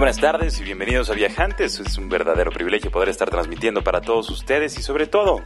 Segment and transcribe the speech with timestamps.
[0.00, 1.78] Buenas tardes y bienvenidos a Viajantes.
[1.78, 5.42] Es un verdadero privilegio poder estar transmitiendo para todos ustedes y sobre todo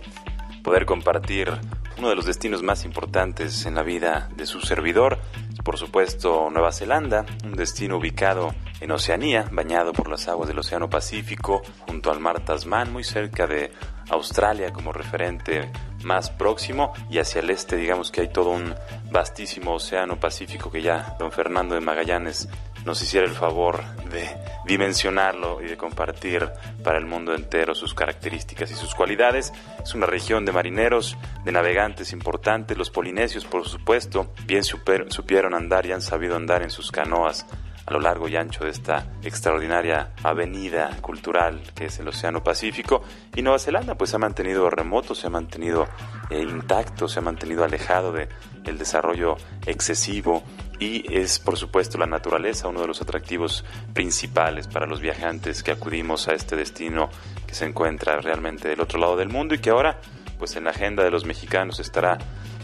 [0.63, 1.51] poder compartir
[1.99, 5.19] uno de los destinos más importantes en la vida de su servidor,
[5.65, 10.89] por supuesto Nueva Zelanda, un destino ubicado en Oceanía, bañado por las aguas del Océano
[10.89, 13.73] Pacífico, junto al mar Tasman, muy cerca de
[14.09, 15.73] Australia como referente
[16.05, 18.73] más próximo y hacia el este digamos que hay todo un
[19.11, 22.49] vastísimo océano Pacífico que ya don Fernando de Magallanes
[22.85, 24.29] nos hiciera el favor de
[24.67, 26.51] dimensionarlo y de compartir
[26.83, 29.53] para el mundo entero sus características y sus cualidades.
[29.83, 35.87] Es una región de marineros, de navegantes importantes, los polinesios por supuesto, bien supieron andar
[35.87, 37.47] y han sabido andar en sus canoas
[37.87, 43.03] a lo largo y ancho de esta extraordinaria avenida cultural que es el Océano Pacífico
[43.35, 45.87] y Nueva Zelanda pues se ha mantenido remoto, se ha mantenido
[46.31, 48.29] eh, intacto, se ha mantenido alejado de
[48.65, 49.37] el desarrollo
[49.67, 50.43] excesivo
[50.79, 55.71] y es por supuesto la naturaleza uno de los atractivos principales para los viajantes que
[55.71, 57.11] acudimos a este destino
[57.47, 60.01] que se encuentra realmente del otro lado del mundo y que ahora
[60.39, 62.19] pues en la agenda de los mexicanos estará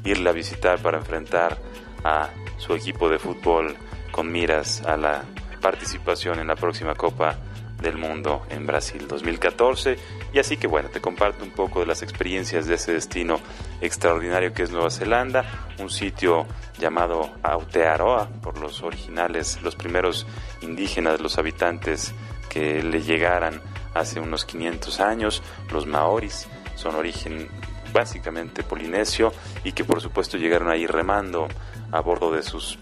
[0.05, 1.58] irle a visitar para enfrentar
[2.05, 3.77] a su equipo de fútbol
[4.11, 5.25] con miras a la
[5.61, 7.36] participación en la próxima Copa
[7.83, 9.97] del Mundo en Brasil 2014.
[10.33, 13.41] Y así que bueno, te comparto un poco de las experiencias de ese destino
[13.81, 15.45] extraordinario que es Nueva Zelanda,
[15.78, 16.47] un sitio
[16.78, 20.27] llamado Aotearoa por los originales, los primeros
[20.62, 22.14] indígenas, los habitantes
[22.48, 23.61] que le llegaran
[23.94, 27.49] hace unos 500 años, los maoris, son origen
[27.93, 29.33] básicamente polinesio
[29.65, 31.49] y que por supuesto llegaron ahí remando
[31.93, 32.78] a bordo de sus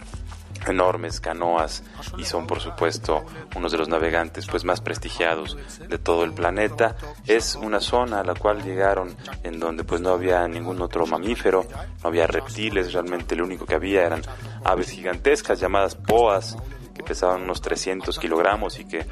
[0.67, 1.83] enormes canoas
[2.17, 3.25] y son por supuesto
[3.57, 5.57] unos de los navegantes pues más prestigiados
[5.89, 6.97] de todo el planeta.
[7.27, 11.67] Es una zona a la cual llegaron en donde pues no había ningún otro mamífero
[12.03, 14.23] no había reptiles realmente lo único que había eran
[14.65, 16.57] aves gigantescas llamadas poas
[16.95, 19.07] que pesaban unos 300 kilogramos y que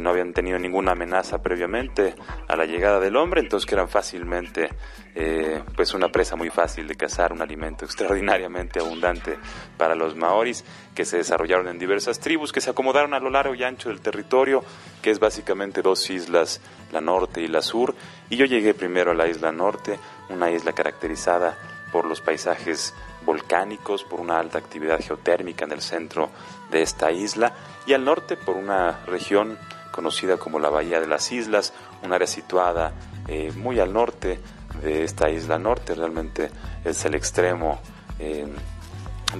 [0.00, 2.14] no habían tenido ninguna amenaza previamente
[2.48, 4.68] a la llegada del hombre, entonces que eran fácilmente
[5.14, 9.38] eh, pues una presa muy fácil de cazar, un alimento extraordinariamente abundante
[9.76, 10.64] para los maoris
[10.94, 14.00] que se desarrollaron en diversas tribus que se acomodaron a lo largo y ancho del
[14.00, 14.62] territorio,
[15.02, 16.60] que es básicamente dos islas,
[16.92, 17.94] la norte y la sur,
[18.28, 21.56] y yo llegué primero a la isla norte, una isla caracterizada
[21.92, 26.30] por los paisajes volcánicos, por una alta actividad geotérmica en el centro
[26.70, 27.54] de esta isla,
[27.86, 29.58] y al norte por una región
[29.96, 31.72] conocida como la Bahía de las Islas,
[32.04, 32.92] un área situada
[33.26, 34.38] eh, muy al norte
[34.82, 36.50] de esta isla norte, realmente
[36.84, 37.80] es el extremo
[38.18, 38.46] eh,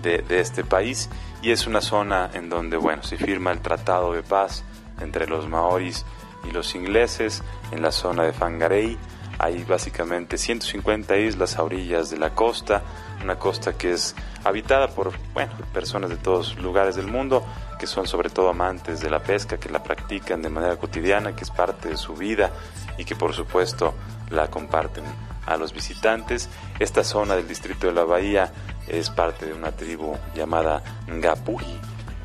[0.02, 1.10] de, de, este país
[1.42, 4.64] y es una zona en donde bueno, se firma el Tratado de Paz
[5.00, 6.06] entre los maoris
[6.48, 8.96] y los ingleses en la zona de Fangarei.
[9.38, 12.82] Hay básicamente 150 islas a orillas de la costa,
[13.22, 17.44] una costa que es habitada por bueno, personas de todos lugares del mundo,
[17.78, 21.44] que son sobre todo amantes de la pesca, que la practican de manera cotidiana, que
[21.44, 22.50] es parte de su vida
[22.98, 23.94] y que por supuesto
[24.30, 25.04] la comparten
[25.46, 26.48] a los visitantes.
[26.78, 28.52] Esta zona del distrito de la bahía
[28.88, 31.80] es parte de una tribu llamada Ngapuji,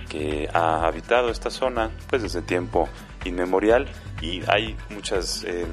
[0.09, 2.89] que ha habitado esta zona pues desde tiempo
[3.23, 3.87] inmemorial
[4.21, 5.65] y hay muchas eh,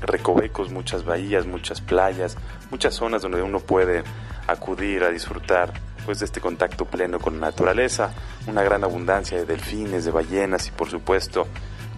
[0.00, 2.36] recovecos, muchas bahías, muchas playas,
[2.70, 4.02] muchas zonas donde uno puede
[4.46, 5.72] acudir a disfrutar
[6.04, 8.12] pues de este contacto pleno con la naturaleza,
[8.46, 11.46] una gran abundancia de delfines, de ballenas y por supuesto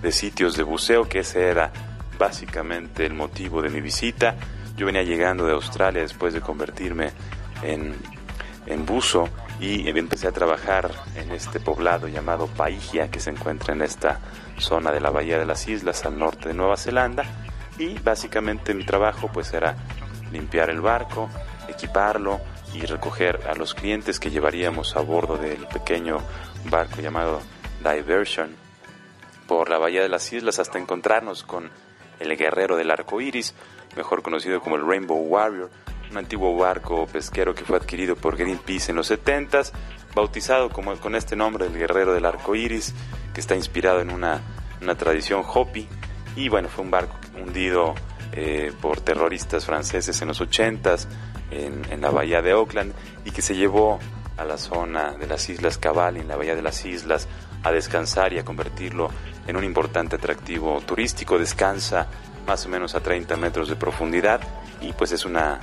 [0.02, 1.72] de sitios de buceo, que ese era
[2.18, 4.36] básicamente el motivo de mi visita.
[4.76, 7.10] Yo venía llegando de Australia después de convertirme
[7.62, 7.94] en,
[8.66, 9.28] en buzo
[9.60, 14.20] y empecé a trabajar en este poblado llamado Paigia que se encuentra en esta
[14.58, 17.24] zona de la Bahía de las Islas al norte de Nueva Zelanda
[17.78, 19.76] y básicamente mi trabajo pues era
[20.30, 21.30] limpiar el barco,
[21.68, 22.40] equiparlo,
[22.76, 26.18] y recoger a los clientes que llevaríamos a bordo del pequeño
[26.70, 27.40] barco llamado
[27.82, 28.54] Diversion
[29.46, 31.70] por la bahía de las islas hasta encontrarnos con
[32.20, 33.54] el guerrero del arco iris,
[33.96, 35.70] mejor conocido como el Rainbow Warrior,
[36.10, 39.72] un antiguo barco pesquero que fue adquirido por Greenpeace en los 70s,
[40.14, 42.94] bautizado como, con este nombre, el guerrero del arco iris,
[43.32, 44.40] que está inspirado en una,
[44.80, 45.88] una tradición Hopi.
[46.36, 47.94] Y bueno, fue un barco hundido
[48.32, 51.06] eh, por terroristas franceses en los 80s,
[51.50, 52.92] en, la bahía de Oakland
[53.24, 53.98] y que se llevó
[54.36, 57.26] a la zona de las Islas Cabal, en la Bahía de las Islas,
[57.62, 59.08] a descansar y a convertirlo
[59.46, 61.38] en un importante atractivo turístico.
[61.38, 62.06] Descansa
[62.46, 64.40] más o menos a 30 metros de profundidad
[64.80, 65.60] y pues es una,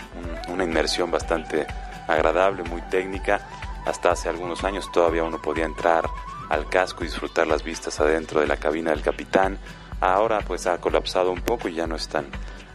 [0.50, 1.68] una inmersión bastante
[2.08, 3.48] agradable, muy técnica.
[3.86, 6.10] Hasta hace algunos años todavía uno podía entrar
[6.50, 9.58] al casco y disfrutar las vistas adentro de la cabina del capitán.
[10.02, 12.26] Ahora pues ha colapsado un poco y ya no es tan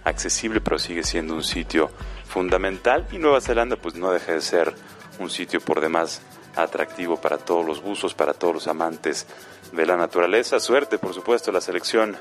[0.09, 1.91] accesible, pero sigue siendo un sitio
[2.27, 4.75] fundamental y Nueva Zelanda pues no deja de ser
[5.19, 6.21] un sitio por demás
[6.57, 9.27] atractivo para todos los buzos, para todos los amantes
[9.73, 10.61] de la naturaleza.
[10.61, 12.17] Suerte, por supuesto, a la selección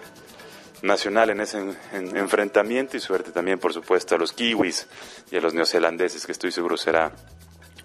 [0.81, 4.87] nacional en ese enfrentamiento y suerte también, por supuesto, a los kiwis
[5.31, 7.11] y a los neozelandeses, que estoy seguro será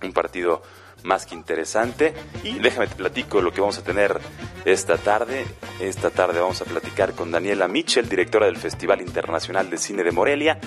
[0.03, 0.63] un partido
[1.05, 2.15] más que interesante.
[2.45, 4.21] Y déjame te platico lo que vamos a tener
[4.65, 5.45] esta tarde.
[5.81, 10.13] Esta tarde vamos a platicar con Daniela Mitchell, directora del Festival Internacional de Cine de
[10.13, 10.59] Morelia.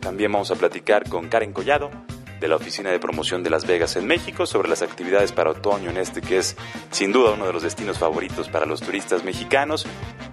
[0.00, 1.90] También vamos a platicar con Karen Collado,
[2.40, 5.90] de la Oficina de Promoción de Las Vegas en México sobre las actividades para otoño
[5.90, 6.56] en este que es
[6.90, 9.86] sin duda uno de los destinos favoritos para los turistas mexicanos.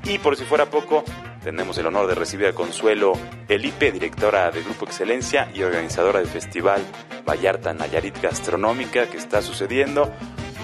[0.05, 1.03] Y por si fuera poco,
[1.43, 3.13] tenemos el honor de recibir a Consuelo
[3.47, 6.81] Elipe, directora de Grupo Excelencia y organizadora del Festival
[7.27, 10.11] Vallarta Nayarit Gastronómica que está sucediendo.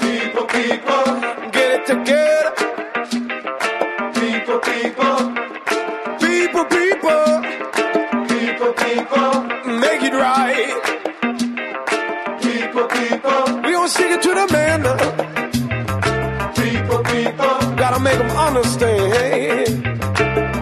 [0.01, 1.05] People, people.
[1.53, 2.53] Get it together.
[4.15, 5.17] People, people.
[6.19, 7.43] People, people.
[8.33, 9.33] People, people.
[9.85, 10.73] Make it right.
[12.41, 13.43] People, people.
[13.65, 14.81] We gonna it to the man.
[16.55, 17.77] People, people.
[17.77, 19.67] Gotta make understand.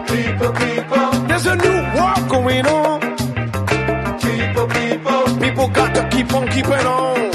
[0.09, 1.11] People, people.
[1.28, 3.00] There's a new war going on.
[4.18, 5.38] People, people.
[5.38, 7.29] People got to keep on keeping on.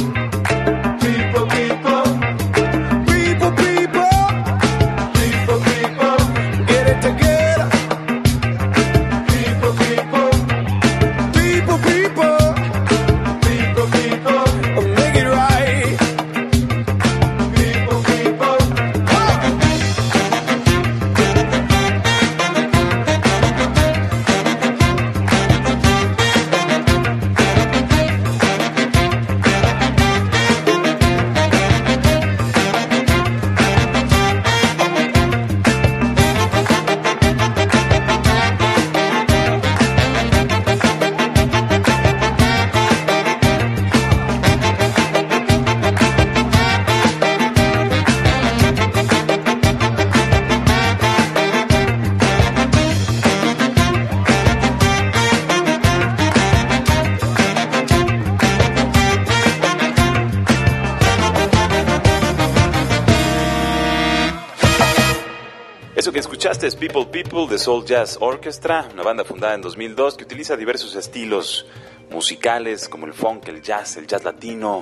[66.74, 71.67] People People de Soul Jazz Orchestra, una banda fundada en 2002 que utiliza diversos estilos
[72.10, 74.81] musicales como el funk, el jazz, el jazz latino,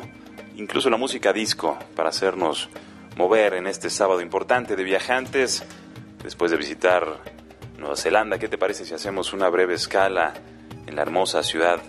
[0.56, 2.70] incluso la música disco para hacernos
[3.18, 5.66] mover en este sábado importante de viajantes
[6.24, 7.06] después de visitar
[7.78, 8.40] Nueva Zelanda.
[8.40, 10.34] ¿Qué te parece si hacemos una breve escala
[10.88, 11.82] en la hermosa ciudad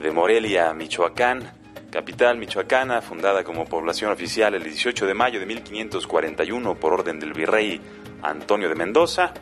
[0.00, 1.52] de Morelia, Michoacán?
[1.92, 7.34] Capital michoacana, fundada como población oficial el 18 de mayo de 1541 por orden del
[7.34, 7.80] virrey
[8.24, 9.32] Antonio de Mendoza,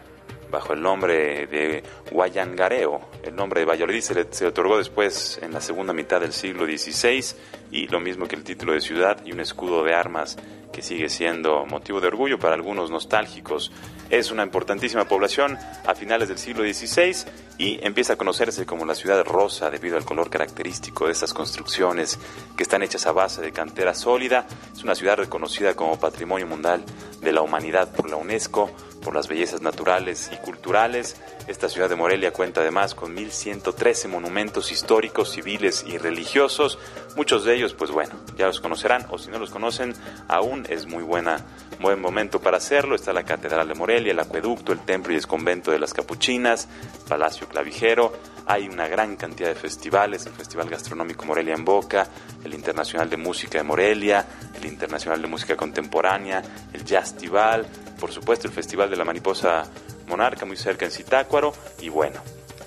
[0.51, 3.01] bajo el nombre de Guayangareo.
[3.23, 7.25] El nombre de Valladolid se le, otorgó después en la segunda mitad del siglo XVI
[7.71, 10.37] y lo mismo que el título de ciudad y un escudo de armas
[10.73, 13.71] que sigue siendo motivo de orgullo para algunos nostálgicos.
[14.11, 17.17] Es una importantísima población a finales del siglo XVI
[17.59, 22.19] y empieza a conocerse como la ciudad rosa debido al color característico de estas construcciones
[22.57, 24.47] que están hechas a base de cantera sólida.
[24.75, 26.85] Es una ciudad reconocida como Patrimonio Mundial
[27.21, 28.71] de la Humanidad por la UNESCO
[29.03, 31.17] por las bellezas naturales y culturales.
[31.49, 36.79] Esta ciudad de Morelia cuenta además con 1.113 monumentos históricos, civiles y religiosos.
[37.15, 39.95] Muchos de ellos, pues bueno, ya los conocerán o si no los conocen,
[40.29, 41.45] aún es muy buena,
[41.79, 42.95] buen momento para hacerlo.
[42.95, 46.69] Está la Catedral de Morelia, el Acueducto, el Templo y el Convento de las Capuchinas,
[47.09, 48.15] Palacio Clavijero.
[48.47, 52.09] Hay una gran cantidad de festivales, el Festival Gastronómico Morelia en Boca,
[52.45, 56.43] el Internacional de Música de Morelia, el Internacional de Música Contemporánea,
[56.73, 57.67] el Jazztival,
[58.01, 59.65] por supuesto el Festival de la Mariposa
[60.09, 62.21] Monarca muy cerca en Zitácuaro y bueno,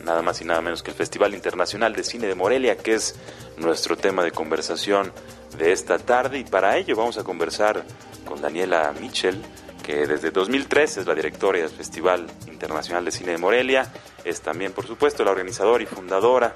[0.03, 3.15] nada más y nada menos que el Festival Internacional de Cine de Morelia, que es
[3.57, 5.11] nuestro tema de conversación
[5.57, 6.39] de esta tarde.
[6.39, 7.83] Y para ello vamos a conversar
[8.25, 9.41] con Daniela Michel,
[9.83, 13.91] que desde 2003 es la directora del Festival Internacional de Cine de Morelia,
[14.23, 16.53] es también por supuesto la organizadora y fundadora,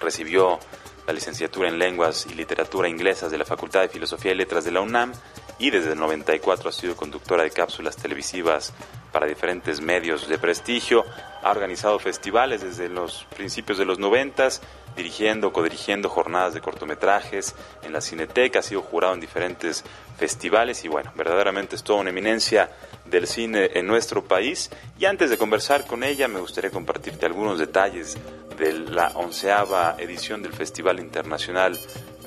[0.00, 0.58] recibió
[1.06, 4.72] la licenciatura en Lenguas y Literatura Inglesas de la Facultad de Filosofía y Letras de
[4.72, 5.12] la UNAM
[5.60, 8.72] y desde el 94 ha sido conductora de cápsulas televisivas
[9.12, 11.04] para diferentes medios de prestigio.
[11.42, 14.48] Ha organizado festivales desde los principios de los 90,
[14.96, 19.84] dirigiendo, codirigiendo jornadas de cortometrajes en la Cineteca, ha sido jurado en diferentes
[20.18, 22.70] festivales y bueno, verdaderamente es toda una eminencia
[23.04, 24.70] del cine en nuestro país.
[24.98, 28.16] Y antes de conversar con ella, me gustaría compartirte algunos detalles
[28.58, 31.78] de la onceava edición del Festival Internacional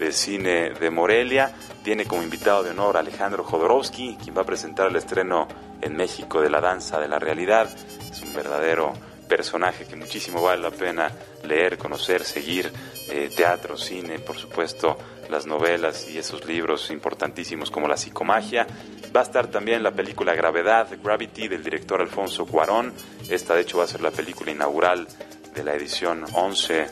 [0.04, 1.52] de Cine de Morelia.
[1.84, 5.48] Tiene como invitado de honor a Alejandro Jodorowsky, quien va a presentar el estreno
[5.82, 7.70] en México de La Danza de la Realidad.
[8.12, 8.94] Es un verdadero
[9.28, 11.12] personaje que muchísimo vale la pena
[11.44, 12.72] leer, conocer, seguir,
[13.10, 14.98] eh, teatro, cine, por supuesto,
[15.30, 18.68] las novelas y esos libros importantísimos como La psicomagia.
[19.16, 22.94] Va a estar también la película Gravedad, Gravity, del director Alfonso Cuarón.
[23.30, 25.08] Esta, de hecho, va a ser la película inaugural
[25.54, 26.88] de la edición 11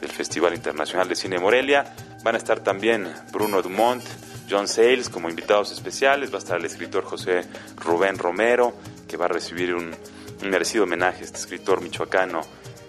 [0.00, 1.94] del Festival Internacional de Cine Morelia.
[2.24, 4.02] Van a estar también Bruno Dumont,
[4.48, 6.32] John Sayles como invitados especiales.
[6.32, 7.42] Va a estar el escritor José
[7.76, 8.72] Rubén Romero,
[9.06, 9.94] que va a recibir un,
[10.42, 12.40] merecido homenaje a este escritor michoacano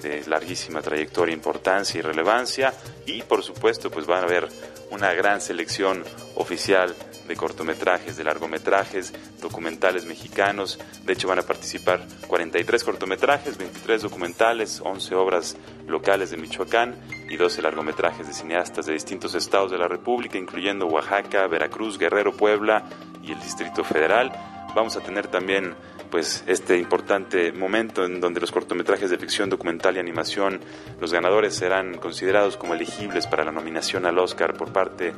[0.02, 2.74] de larguísima trayectoria, importancia y relevancia.
[3.06, 4.48] Y por supuesto, pues van a haber
[4.92, 6.04] una gran selección
[6.36, 6.96] oficial
[7.28, 10.80] de cortometrajes, de largometrajes, documentales mexicanos.
[11.04, 16.96] De hecho, van a participar 43 cortometrajes, 23 documentales, 11 obras locales de Michoacán
[17.30, 22.36] y 12 largometrajes de cineastas de distintos estados de la República, incluyendo Oaxaca, Veracruz, Guerrero,
[22.36, 22.84] Puebla
[23.24, 24.32] y el Distrito Federal.
[24.76, 25.74] Vamos a tener también
[26.16, 30.62] pues este importante momento en donde los cortometrajes de ficción, documental y animación,
[31.02, 35.12] los ganadores serán considerados como elegibles para la nominación al Oscar por parte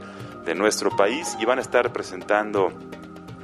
[0.44, 2.74] de nuestro país y van a estar presentando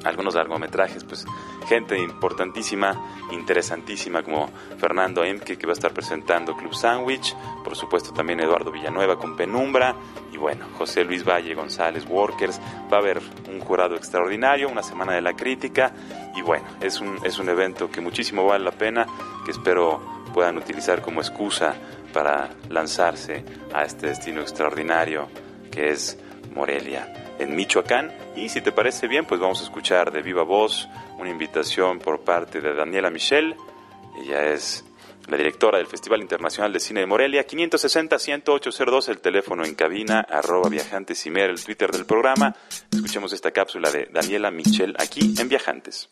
[0.03, 1.25] algunos largometrajes, pues
[1.67, 8.13] gente importantísima, interesantísima como Fernando Emke que va a estar presentando Club Sandwich, por supuesto
[8.13, 9.95] también Eduardo Villanueva con Penumbra
[10.31, 12.59] y bueno, José Luis Valle González Workers,
[12.91, 15.93] va a haber un jurado extraordinario, una semana de la crítica
[16.35, 19.05] y bueno, es un, es un evento que muchísimo vale la pena,
[19.45, 20.01] que espero
[20.33, 21.75] puedan utilizar como excusa
[22.11, 23.43] para lanzarse
[23.73, 25.27] a este destino extraordinario
[25.71, 26.17] que es
[26.53, 28.11] Morelia, en Michoacán.
[28.35, 30.87] Y si te parece bien, pues vamos a escuchar de viva voz
[31.19, 33.55] una invitación por parte de Daniela Michel.
[34.21, 34.83] Ella es
[35.27, 40.69] la directora del Festival Internacional de Cine de Morelia, 560-10802, el teléfono en cabina, arroba
[40.69, 42.55] viajantes y mer, el Twitter del programa.
[42.91, 46.09] Escuchemos esta cápsula de Daniela Michel aquí en Viajantes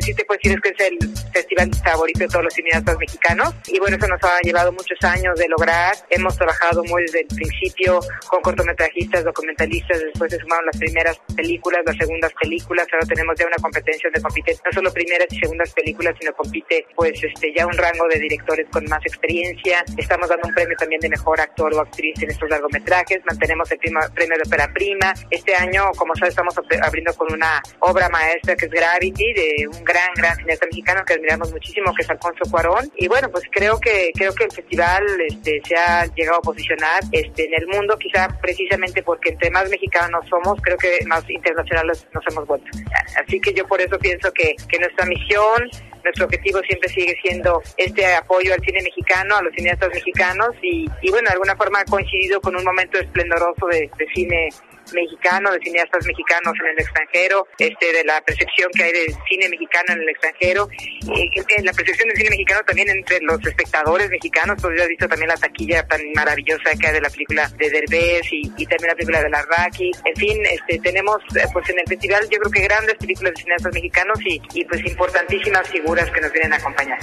[0.00, 0.98] sí te puedo decir es que es el
[1.32, 3.54] festival favorito de todos los cineastas mexicanos.
[3.68, 5.94] Y bueno, eso nos ha llevado muchos años de lograr.
[6.10, 11.82] Hemos trabajado muy desde el principio con cortometrajistas, documentalistas, después se sumaron las primeras películas,
[11.84, 12.86] las segundas películas.
[12.92, 16.86] Ahora tenemos ya una competencia donde compite no solo primeras y segundas películas, sino compite
[16.94, 19.84] pues este ya un rango de directores con más experiencia.
[19.96, 23.20] Estamos dando un premio también de mejor actor o actriz en estos largometrajes.
[23.24, 25.12] Mantenemos el premio de ópera prima.
[25.30, 29.84] Este año, como sabes, estamos abriendo con una obra maestra que es Gravity de un
[29.90, 32.90] gran, gran cineasta mexicano que admiramos muchísimo, que es Alfonso Cuarón.
[32.96, 37.02] Y bueno, pues creo que creo que el festival este, se ha llegado a posicionar
[37.12, 42.06] este, en el mundo, quizá precisamente porque entre más mexicanos somos, creo que más internacionales
[42.14, 42.66] nos hemos vuelto.
[43.22, 45.68] Así que yo por eso pienso que, que nuestra misión
[46.04, 50.86] nuestro objetivo siempre sigue siendo este apoyo al cine mexicano, a los cineastas mexicanos y,
[51.02, 54.48] y bueno, de alguna forma ha coincidido con un momento esplendoroso de, de cine
[54.92, 59.48] mexicano, de cineastas mexicanos en el extranjero, este, de la percepción que hay del cine
[59.48, 64.56] mexicano en el extranjero, y, la percepción del cine mexicano también entre los espectadores mexicanos,
[64.60, 67.70] pues yo he visto también la taquilla tan maravillosa que hay de la película de
[67.70, 71.68] Derbez y, y también la película de la Raki, en fin, este, tenemos eh, pues
[71.70, 75.68] en el festival yo creo que grandes películas de cineastas mexicanos y, y pues importantísimas
[75.68, 76.98] figuras que nos vienen a acompañar.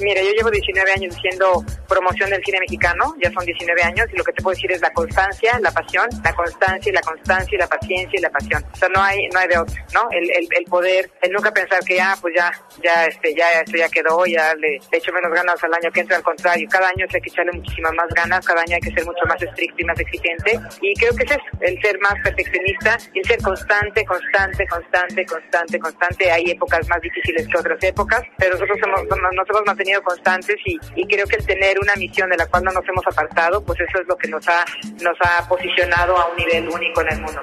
[0.00, 4.16] Mira, yo llevo 19 años haciendo promoción del cine mexicano, ya son 19 años, y
[4.16, 7.66] lo que te puedo decir es la constancia, la pasión, la constancia la constancia la
[7.66, 8.64] paciencia y la pasión.
[8.72, 10.08] O sea, no hay, no hay de otro, ¿no?
[10.10, 12.50] El, el, el poder, el nunca pensar que ya, pues ya,
[12.82, 16.00] ya, este, ya, esto ya quedó, ya le, le echo menos ganas al año que
[16.00, 18.92] entra, al contrario, cada año hay que echarle muchísimas más ganas, cada año hay que
[18.92, 22.14] ser mucho más estricto y más exigente, y creo que es eso, el ser más
[22.22, 26.30] perfeccionista y el ser constante, constante, constante, constante, constante.
[26.30, 30.78] Hay épocas más difíciles que otras épocas, pero nosotros hemos, nos hemos mantenido constantes y,
[30.96, 33.80] y creo que el tener una misión de la cual no nos hemos apartado, pues
[33.80, 34.64] eso es lo que nos ha,
[35.02, 37.42] nos ha posicionado a un nivel único en el mundo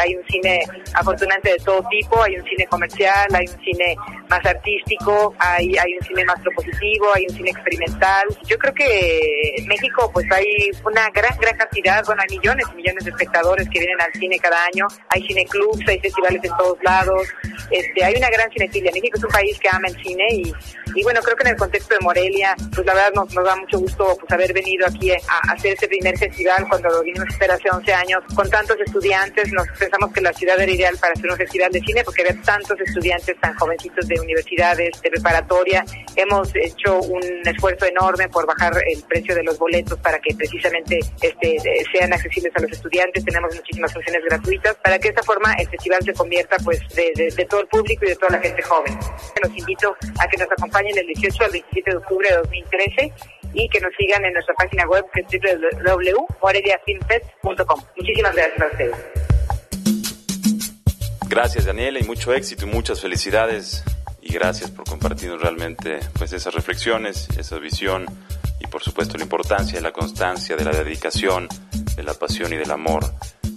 [0.00, 0.60] hay un cine
[0.94, 3.96] afortunadamente de todo tipo, hay un cine comercial, hay un cine
[4.28, 8.26] más artístico, hay, hay un cine más propositivo, hay un cine experimental.
[8.46, 13.04] Yo creo que México pues hay una gran, gran cantidad, bueno, hay millones y millones
[13.04, 17.28] de espectadores que vienen al cine cada año, hay cineclubs, hay festivales en todos lados,
[17.70, 18.90] este, hay una gran cinefilia.
[18.92, 20.52] México es un país que ama el cine y,
[20.94, 23.56] y bueno, creo que en el contexto de Morelia, pues la verdad nos, nos da
[23.56, 25.16] mucho gusto pues haber venido aquí a,
[25.52, 29.66] hacer este primer festival cuando vinimos a hacer hace 11 años con tantos estudiantes, nos
[29.76, 32.80] pensamos que la ciudad era ideal para hacer un festival de cine porque había tantos
[32.80, 35.84] estudiantes tan jovencitos de universidades, de preparatoria.
[36.14, 40.98] Hemos hecho un esfuerzo enorme por bajar el precio de los boletos para que precisamente
[41.20, 41.56] este,
[41.92, 43.24] sean accesibles a los estudiantes.
[43.24, 47.46] Tenemos muchísimas funciones gratuitas para que de esta forma el festival se convierta pues de
[47.48, 48.98] todo el público y de toda la gente joven.
[49.42, 53.12] Los invito a que nos acompañen del 18 al 27 de octubre de 2013
[53.54, 55.26] y que nos sigan en nuestra página web que es
[55.84, 57.80] www.moreliafilmfest.com.
[57.96, 59.35] Muchísimas gracias a ustedes.
[61.28, 63.82] Gracias Daniela y mucho éxito y muchas felicidades
[64.22, 68.06] y gracias por compartirnos realmente pues esas reflexiones, esa visión
[68.60, 71.48] y por supuesto la importancia de la constancia, de la dedicación,
[71.96, 73.04] de la pasión y del amor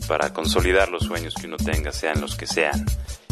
[0.08, 2.86] para consolidar los sueños que uno tenga, sean los que sean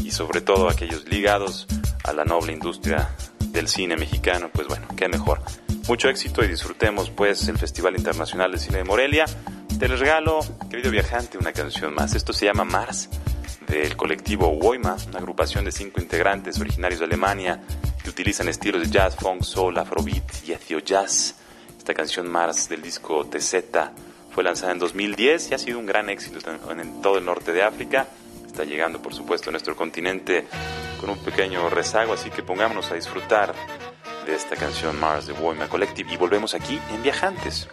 [0.04, 1.65] y sobre todo aquellos ligados
[2.04, 5.41] a la noble industria del cine mexicano, pues bueno, qué mejor.
[5.88, 9.26] Mucho éxito y disfrutemos pues el Festival Internacional de Cine de Morelia.
[9.80, 12.13] Te les regalo, querido viajante, una canción más.
[12.13, 13.10] Esto se llama Mars
[13.68, 17.62] del colectivo Woima, una agrupación de cinco integrantes originarios de Alemania
[18.02, 21.36] que utilizan estilos de jazz, funk, soul, afrobeat y etio jazz.
[21.78, 23.56] Esta canción Mars del disco TZ
[24.32, 26.40] fue lanzada en 2010 y ha sido un gran éxito
[26.72, 28.08] en todo el norte de África.
[28.46, 30.48] Está llegando, por supuesto, a nuestro continente
[31.00, 33.54] con un pequeño rezago, así que pongámonos a disfrutar
[34.26, 37.68] de esta canción Mars de Woima Collective y volvemos aquí en Viajantes.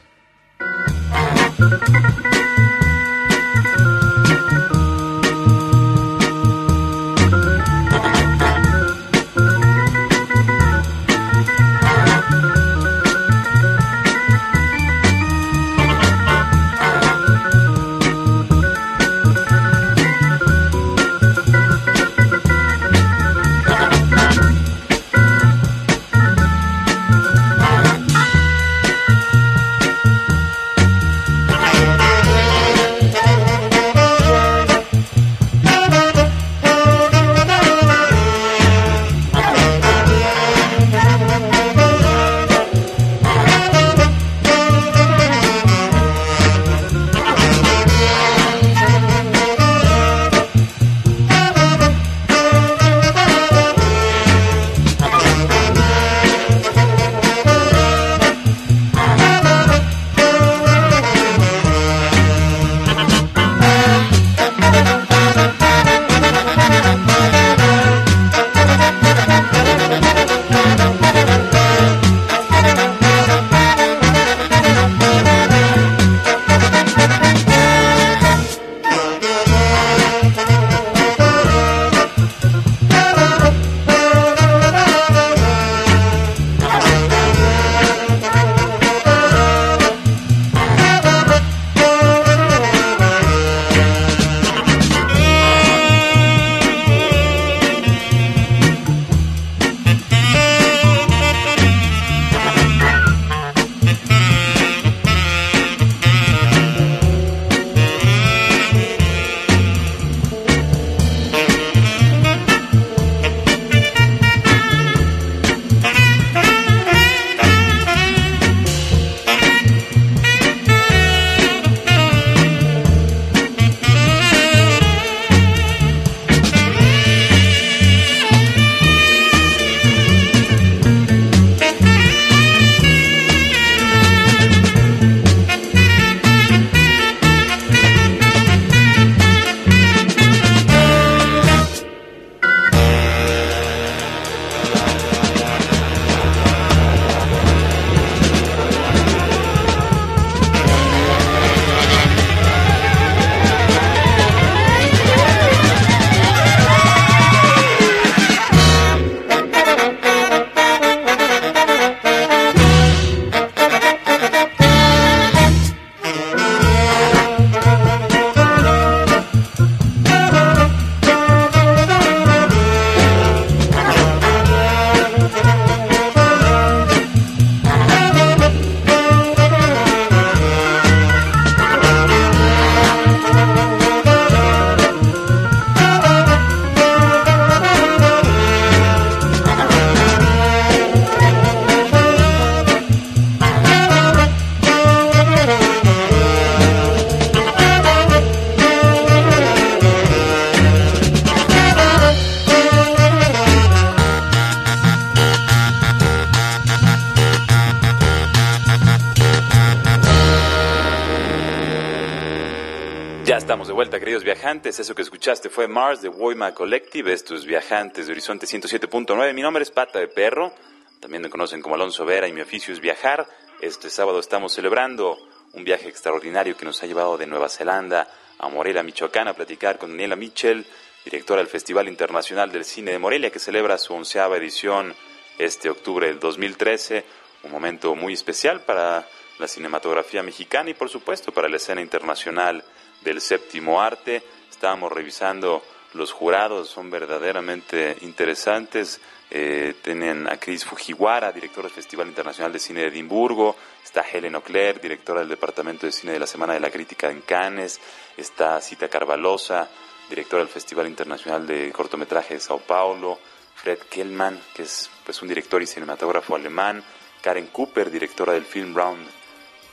[213.37, 214.79] Estamos de vuelta, queridos viajantes.
[214.79, 217.13] Eso que escuchaste fue Mars de Woima Collective.
[217.13, 219.35] Estos viajantes de Horizonte 107.9.
[219.35, 220.55] Mi nombre es Pata de Perro.
[221.01, 223.27] También me conocen como Alonso Vera y mi oficio es viajar.
[223.61, 225.19] Este sábado estamos celebrando
[225.53, 229.79] un viaje extraordinario que nos ha llevado de Nueva Zelanda a Morelia, Michoacán, a platicar
[229.79, 230.65] con Daniela Mitchell,
[231.05, 234.95] directora del Festival Internacional del Cine de Morelia, que celebra su onceava edición
[235.39, 237.05] este octubre del 2013.
[237.43, 239.05] Un momento muy especial para
[239.41, 242.63] la cinematografía mexicana y, por supuesto, para la escena internacional
[243.05, 244.23] del séptimo arte.
[244.51, 245.63] Estábamos revisando
[245.93, 249.01] los jurados, son verdaderamente interesantes.
[249.31, 253.57] Eh, tienen a Chris Fujiwara, director del Festival Internacional de Cine de Edimburgo.
[253.83, 257.21] Está Helen Oclair, directora del Departamento de Cine de la Semana de la Crítica en
[257.23, 257.81] Cannes.
[258.17, 259.69] Está Cita Carvalosa,
[260.09, 263.19] directora del Festival Internacional de Cortometraje de Sao Paulo.
[263.55, 266.83] Fred Kellman, que es pues, un director y cinematógrafo alemán.
[267.23, 269.07] Karen Cooper, directora del Film Round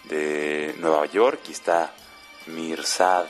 [0.05, 1.41] de Nueva York.
[1.49, 1.93] Y está
[2.47, 3.25] Mirsad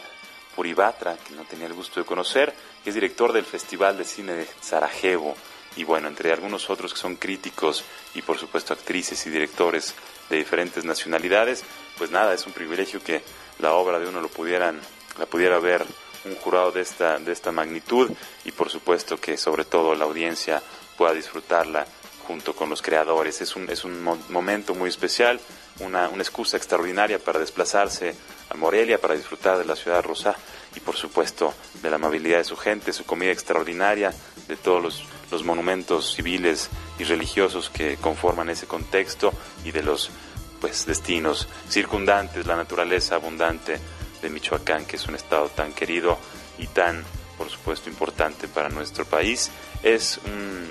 [0.56, 4.34] Puribatra, que no tenía el gusto de conocer, que es director del Festival de Cine
[4.34, 5.36] de Sarajevo,
[5.76, 9.95] y bueno, entre algunos otros que son críticos y por supuesto actrices y directores
[10.30, 11.63] de diferentes nacionalidades,
[11.97, 13.21] pues nada, es un privilegio que
[13.60, 14.80] la obra de uno lo pudieran,
[15.17, 15.86] la pudiera ver
[16.26, 18.12] un jurado de esta, de esta magnitud
[18.45, 20.62] y por supuesto que sobre todo la audiencia
[20.97, 21.86] pueda disfrutarla
[22.28, 23.41] junto con los creadores.
[23.41, 25.39] Es un, es un momento muy especial,
[25.80, 28.16] una, una excusa extraordinaria para desplazarse
[28.52, 30.36] a Morelia para disfrutar de la ciudad rosa
[30.76, 34.14] y por supuesto de la amabilidad de su gente, su comida extraordinaria,
[34.48, 40.12] de todos los, los monumentos civiles y religiosos que conforman ese contexto y de los
[40.60, 43.80] pues destinos circundantes, la naturaleza abundante
[44.22, 46.20] de Michoacán, que es un estado tan querido
[46.60, 47.04] y tan,
[47.38, 49.50] por supuesto, importante para nuestro país.
[49.82, 50.70] Es un,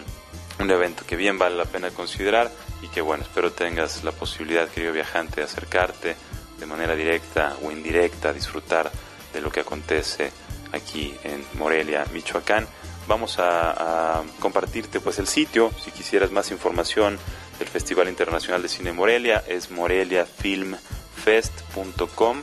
[0.63, 4.69] un evento que bien vale la pena considerar y que bueno, espero tengas la posibilidad,
[4.69, 6.14] querido viajante, de acercarte
[6.59, 8.90] de manera directa o indirecta a disfrutar
[9.33, 10.31] de lo que acontece
[10.73, 12.66] aquí en Morelia, Michoacán.
[13.09, 17.19] Vamos a, compartirte pues el sitio, si quisieras más información
[17.59, 22.43] del Festival Internacional de Cine Morelia, es moreliafilmfest.com,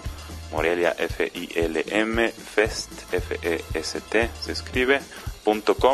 [0.52, 5.00] Morelia F-I-L-M, Fest, F-E-S-T, se escribe,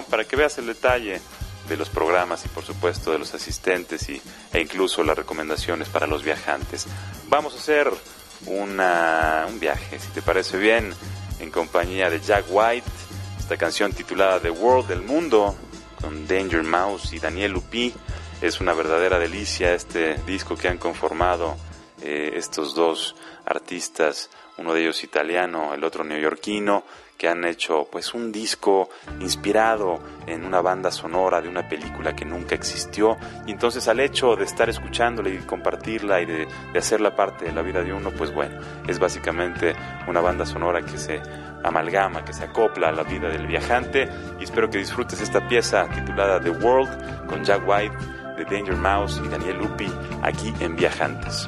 [0.10, 1.22] para que veas el detalle
[1.68, 4.22] de los programas y por supuesto de los asistentes y,
[4.52, 6.88] e incluso las recomendaciones para los viajantes.
[7.30, 7.92] Vamos a hacer
[8.46, 10.94] una, un viaje, si te parece bien,
[11.40, 12.88] en compañía de Jack White,
[13.40, 15.56] esta canción titulada The World, del mundo,
[16.02, 17.94] con Danger Mouse y Daniel Lupi.
[18.42, 21.56] Es una verdadera delicia este disco que han conformado
[22.02, 26.84] eh, estos dos artistas, uno de ellos italiano, el otro neoyorquino,
[27.24, 28.90] que han hecho pues un disco
[29.22, 33.16] inspirado en una banda sonora de una película que nunca existió.
[33.48, 37.54] Y entonces al hecho de estar escuchándola y compartirla y de, de hacerla parte de
[37.54, 38.60] la vida de uno pues bueno
[38.90, 39.74] es básicamente
[40.06, 41.22] una banda sonora que se
[41.64, 44.10] amalgama, que se acopla a la vida del viajante.
[44.42, 47.96] Y espero que disfrutes esta pieza titulada The World con Jack White
[48.36, 49.90] de Danger Mouse y Daniel Lupi
[50.22, 51.48] aquí en Viajantes.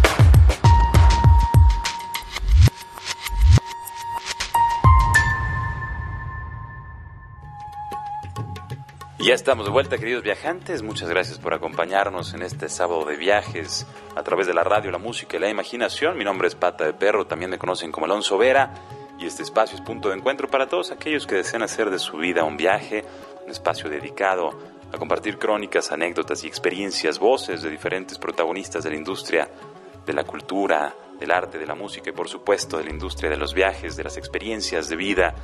[9.31, 10.81] Ya estamos de vuelta, queridos viajantes.
[10.81, 14.97] Muchas gracias por acompañarnos en este sábado de viajes a través de la radio, la
[14.97, 16.17] música y la imaginación.
[16.17, 18.73] Mi nombre es Pata de Perro, también me conocen como Alonso Vera.
[19.17, 22.17] Y este espacio es punto de encuentro para todos aquellos que desean hacer de su
[22.17, 23.05] vida un viaje,
[23.45, 24.49] un espacio dedicado
[24.91, 29.47] a compartir crónicas, anécdotas y experiencias, voces de diferentes protagonistas de la industria,
[30.05, 33.37] de la cultura, del arte, de la música y por supuesto de la industria de
[33.37, 35.35] los viajes, de las experiencias de vida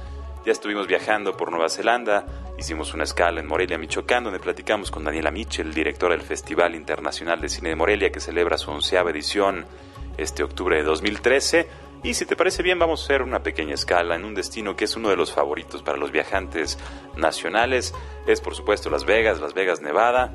[0.48, 2.26] ya estuvimos viajando por Nueva Zelanda,
[2.58, 7.42] hicimos una escala en Morelia, Michoacán, donde platicamos con Daniela Mitchell, directora del Festival Internacional
[7.42, 9.66] de Cine de Morelia, que celebra su onceava edición
[10.18, 11.68] este octubre de 2013.
[12.04, 14.86] Y si te parece bien, vamos a hacer una pequeña escala en un destino que
[14.86, 16.80] es uno de los favoritos para los viajantes
[17.18, 17.94] nacionales.
[18.26, 20.34] Es por supuesto Las Vegas, Las Vegas, Nevada,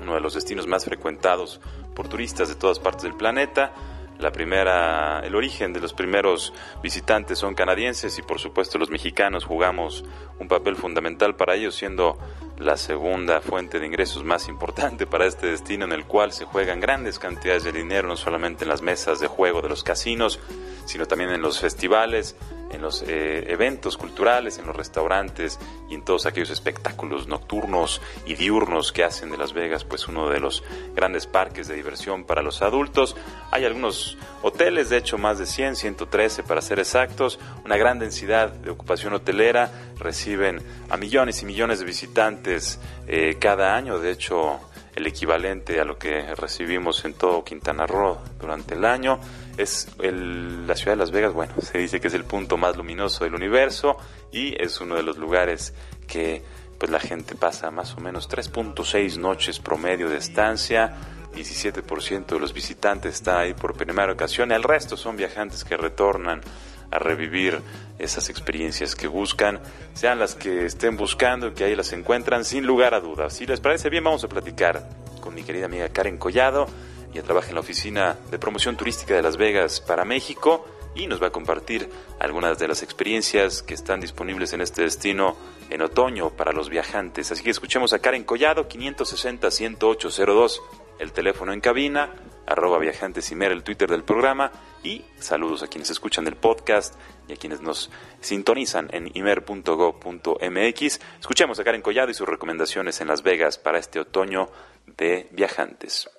[0.00, 1.60] uno de los destinos más frecuentados
[1.96, 3.74] por turistas de todas partes del planeta
[4.22, 9.44] la primera, el origen de los primeros visitantes son canadienses y por supuesto los mexicanos
[9.44, 10.04] jugamos
[10.38, 12.18] un papel fundamental para ellos siendo
[12.58, 16.80] la segunda fuente de ingresos más importante para este destino en el cual se juegan
[16.80, 20.38] grandes cantidades de dinero no solamente en las mesas de juego de los casinos,
[20.84, 22.36] sino también en los festivales,
[22.72, 25.58] en los eh, eventos culturales, en los restaurantes
[25.88, 30.28] y en todos aquellos espectáculos nocturnos y diurnos que hacen de Las Vegas pues uno
[30.28, 30.62] de los
[30.94, 33.16] grandes parques de diversión para los adultos.
[33.50, 38.52] Hay algunos hoteles, de hecho más de 100, 113 para ser exactos, una gran densidad
[38.52, 44.60] de ocupación hotelera, reciben a millones y millones de visitantes eh, cada año, de hecho
[44.94, 49.18] el equivalente a lo que recibimos en todo Quintana Roo durante el año.
[49.56, 53.24] Es la ciudad de Las Vegas, bueno, se dice que es el punto más luminoso
[53.24, 53.96] del universo
[54.30, 55.74] y es uno de los lugares
[56.06, 56.42] que
[56.78, 60.96] pues la gente pasa más o menos 3.6 noches promedio de estancia.
[61.34, 66.42] 17% de los visitantes está ahí por primera ocasión, el resto son viajantes que retornan
[66.90, 67.60] a revivir
[67.98, 69.60] esas experiencias que buscan,
[69.94, 73.32] sean las que estén buscando, que ahí las encuentran, sin lugar a dudas.
[73.32, 74.86] Si les parece bien, vamos a platicar
[75.20, 76.66] con mi querida amiga Karen Collado.
[77.12, 81.22] Ella trabaja en la oficina de promoción turística de Las Vegas para México y nos
[81.22, 85.36] va a compartir algunas de las experiencias que están disponibles en este destino
[85.70, 87.30] en otoño para los viajantes.
[87.32, 90.60] Así que escuchemos a Karen Collado, 560-10802,
[90.98, 92.14] el teléfono en cabina,
[92.46, 96.94] arroba viajantes y el Twitter del programa y saludos a quienes escuchan el podcast
[97.28, 101.00] y a quienes nos sintonizan en imer.go.mx.
[101.20, 104.50] Escuchemos a Karen Collado y sus recomendaciones en Las Vegas para este otoño
[104.86, 106.10] de viajantes.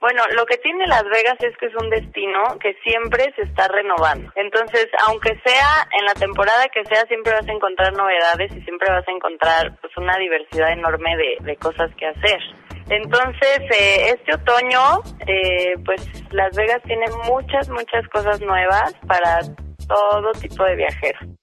[0.00, 3.68] Bueno, lo que tiene Las Vegas es que es un destino que siempre se está
[3.68, 4.32] renovando.
[4.34, 8.90] Entonces, aunque sea en la temporada que sea, siempre vas a encontrar novedades y siempre
[8.90, 12.40] vas a encontrar pues una diversidad enorme de, de cosas que hacer.
[12.88, 16.00] Entonces, eh, este otoño, eh, pues
[16.32, 19.40] Las Vegas tiene muchas, muchas cosas nuevas para
[19.86, 21.39] todo tipo de viajeros.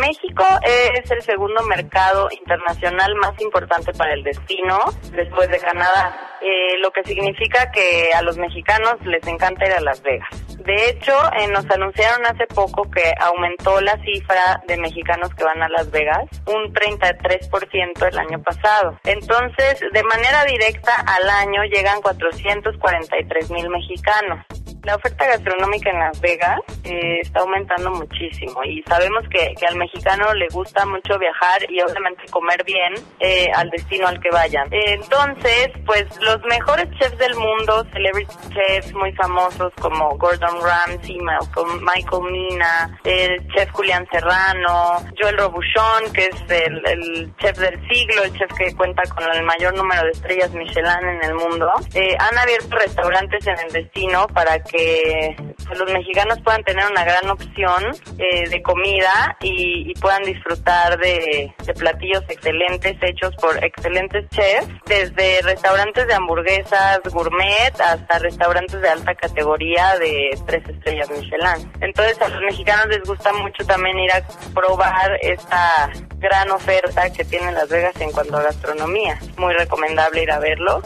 [0.00, 4.78] México es el segundo mercado internacional más importante para el destino,
[5.12, 9.80] después de Canadá, eh, lo que significa que a los mexicanos les encanta ir a
[9.80, 10.28] Las Vegas.
[10.58, 15.62] De hecho, eh, nos anunciaron hace poco que aumentó la cifra de mexicanos que van
[15.62, 18.98] a Las Vegas un 33% el año pasado.
[19.04, 24.44] Entonces, de manera directa al año llegan 443 mil mexicanos.
[24.88, 29.76] La oferta gastronómica en Las Vegas eh, está aumentando muchísimo y sabemos que, que, al
[29.76, 34.66] mexicano le gusta mucho viajar y obviamente comer bien eh, al destino al que vayan.
[34.72, 42.32] entonces, pues los mejores chefs del mundo, celebrity chefs muy famosos como Gordon Ramsay, Michael
[42.32, 48.50] Mina, el chef Julián Serrano, Joel Robuchon, que es el, chef del siglo, el chef
[48.56, 52.74] que cuenta con el mayor número de estrellas Michelin en el mundo, eh, han abierto
[52.74, 57.84] restaurantes en el destino para que eh, los mexicanos puedan tener una gran opción
[58.18, 65.42] eh, de comida y, puedan disfrutar de, de, platillos excelentes hechos por excelentes chefs, desde
[65.42, 71.72] restaurantes de hamburguesas gourmet hasta restaurantes de alta categoría de tres estrellas Michelin.
[71.80, 74.22] Entonces a los mexicanos les gusta mucho también ir a
[74.54, 79.18] probar esta gran oferta que tiene Las Vegas en cuanto a gastronomía.
[79.36, 80.82] Muy recomendable ir a verlo.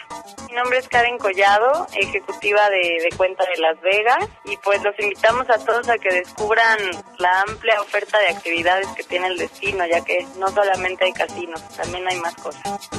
[0.48, 4.98] Mi nombre es Karen Collado, ejecutiva de, de cuenta de Las Vegas y pues los
[4.98, 6.76] invitamos a todos a que descubran
[7.18, 11.62] la amplia oferta de actividades que tiene el destino, ya que no solamente hay casinos,
[11.76, 12.90] también hay más cosas.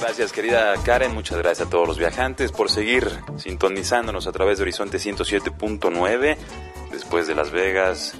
[0.00, 4.62] Gracias querida Karen, muchas gracias a todos los viajantes por seguir sintonizándonos a través de
[4.62, 6.36] Horizonte 107.9,
[6.90, 8.14] después de Las Vegas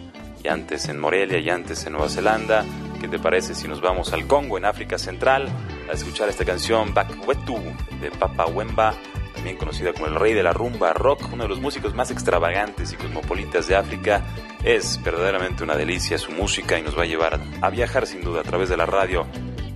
[0.45, 2.65] y antes en Morelia y antes en Nueva Zelanda.
[3.01, 5.49] ¿Qué te parece si nos vamos al Congo, en África Central,
[5.89, 7.59] a escuchar esta canción Bakwetu
[8.01, 8.95] de Papa Wemba,
[9.41, 12.93] también conocida como el rey de la rumba rock, uno de los músicos más extravagantes
[12.93, 14.23] y cosmopolitas de África?
[14.63, 18.41] Es verdaderamente una delicia su música y nos va a llevar a viajar sin duda
[18.41, 19.27] a través de la radio,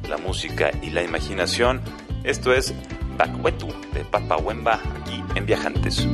[0.06, 1.80] la música y la imaginación.
[2.24, 2.74] Esto es
[3.16, 6.06] Bakwetu de Papa Wemba aquí en Viajantes.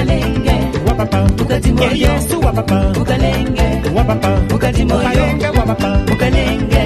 [0.00, 0.56] ukalenge.
[1.42, 2.10] Ukati moyo
[3.00, 3.66] ukalenge.
[4.54, 5.24] Ukati moyo
[6.12, 6.82] ukalenge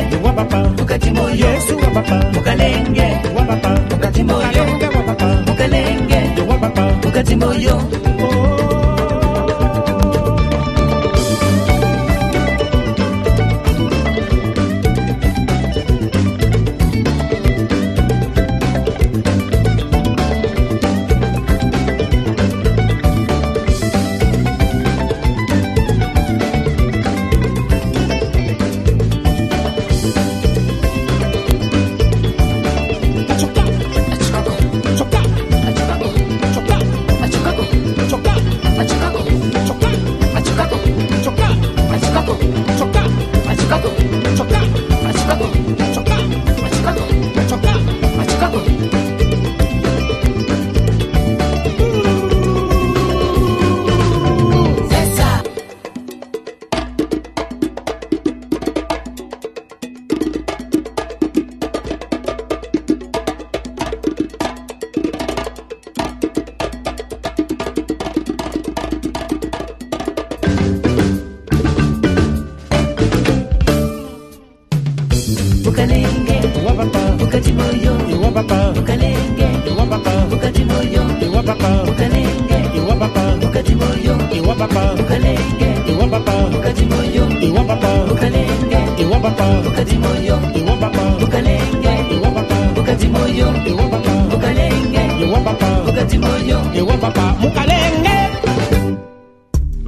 [0.83, 1.49] ukati moyo
[2.39, 3.09] ukalenge.
[3.95, 4.63] Ukati moyo
[5.53, 6.21] ukalenge
[7.09, 7.77] ukati moyo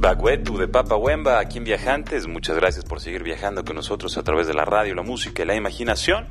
[0.07, 2.27] Bagwetu de Papa Wemba, aquí en Viajantes.
[2.27, 5.45] Muchas gracias por seguir viajando con nosotros a través de la radio, la música y
[5.45, 6.27] la imaginación.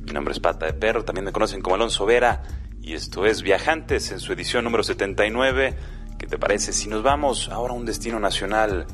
[0.00, 2.42] Mi nombre es Pata de Perro, también me conocen como Alonso Vera.
[2.82, 5.76] Y esto es Viajantes en su edición número 79.
[6.18, 8.86] ¿Qué te parece si nos vamos ahora a un destino nacional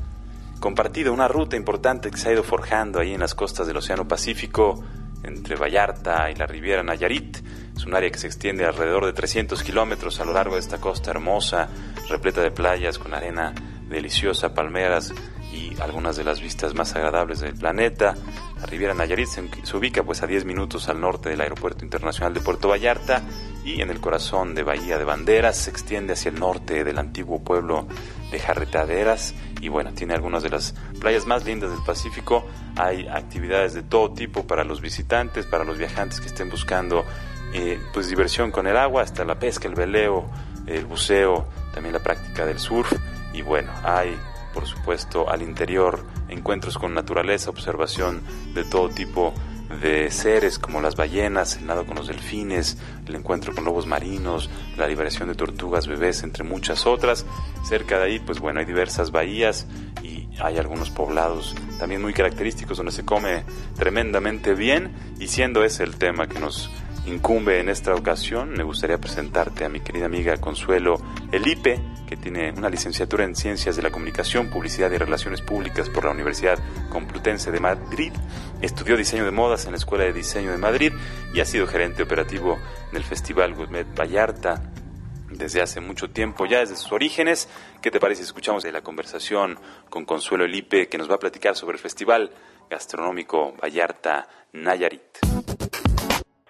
[0.59, 4.07] compartido, una ruta importante que se ha ido forjando ahí en las costas del Océano
[4.07, 4.83] Pacífico,
[5.23, 7.37] entre Vallarta y la Riviera Nayarit?
[7.75, 10.79] Es un área que se extiende alrededor de 300 kilómetros a lo largo de esta
[10.79, 11.69] costa hermosa,
[12.09, 13.53] repleta de playas con arena
[13.87, 15.13] deliciosa, palmeras
[15.51, 18.15] y algunas de las vistas más agradables del planeta.
[18.59, 22.41] La Riviera Nayarit se, ubica pues a 10 minutos al norte del Aeropuerto Internacional de
[22.41, 23.21] Puerto Vallarta
[23.63, 27.43] y en el corazón de Bahía de Banderas se extiende hacia el norte del antiguo
[27.43, 27.87] pueblo
[28.31, 32.45] de Jarretaderas y bueno, tiene algunas de las playas más lindas del Pacífico.
[32.75, 37.03] Hay actividades de todo tipo para los visitantes, para los viajantes que estén buscando
[37.53, 40.29] eh, pues diversión con el agua, hasta la pesca, el veleo,
[40.65, 42.91] el buceo, también la práctica del surf
[43.33, 44.17] y bueno, hay
[44.53, 49.33] por supuesto al interior encuentros con naturaleza, observación de todo tipo
[49.81, 54.49] de seres como las ballenas, el nado con los delfines, el encuentro con lobos marinos,
[54.77, 57.25] la liberación de tortugas bebés, entre muchas otras.
[57.67, 59.67] Cerca de ahí, pues bueno, hay diversas bahías
[60.03, 63.43] y hay algunos poblados también muy característicos donde se come
[63.75, 66.69] tremendamente bien y siendo ese el tema que nos
[67.07, 70.97] incumbe en esta ocasión, me gustaría presentarte a mi querida amiga Consuelo
[71.31, 76.05] Elipe, que tiene una licenciatura en Ciencias de la Comunicación, Publicidad y Relaciones Públicas por
[76.05, 78.11] la Universidad Complutense de Madrid.
[78.61, 80.91] Estudió diseño de modas en la Escuela de Diseño de Madrid
[81.33, 82.57] y ha sido gerente operativo
[82.91, 84.71] del Festival Gourmet Vallarta
[85.29, 87.49] desde hace mucho tiempo, ya desde sus orígenes.
[87.81, 91.75] ¿Qué te parece escuchamos la conversación con Consuelo Elipe, que nos va a platicar sobre
[91.75, 92.31] el Festival
[92.69, 95.66] Gastronómico Vallarta Nayarit?